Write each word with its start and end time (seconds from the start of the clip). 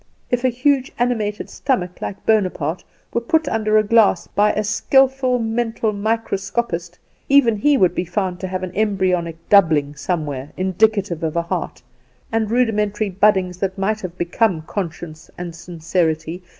If 0.31 0.43
a 0.43 0.49
huge 0.49 0.91
animated 0.97 1.47
stomach 1.47 2.01
like 2.01 2.25
Bonaparte 2.25 2.83
were 3.13 3.21
put 3.21 3.47
under 3.47 3.77
a 3.77 3.83
glass 3.83 4.25
by 4.25 4.51
a 4.51 4.63
skilful 4.63 5.37
mental 5.37 5.93
microscopist, 5.93 6.97
even 7.29 7.55
he 7.57 7.77
would 7.77 7.93
be 7.93 8.03
found 8.03 8.39
to 8.39 8.47
have 8.47 8.63
an 8.63 8.75
embryonic 8.75 9.37
doubling 9.47 9.93
somewhere 9.93 10.53
indicative 10.57 11.21
of 11.21 11.35
a 11.35 11.43
heart, 11.43 11.83
and 12.31 12.49
rudimentary 12.49 13.11
buddings 13.11 13.57
that 13.59 13.77
might 13.77 14.01
have 14.01 14.17
become 14.17 14.63
conscience 14.63 15.29
and 15.37 15.53
sincerity. 15.53 16.41